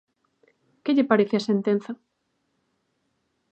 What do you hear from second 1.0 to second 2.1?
parece a sentenza?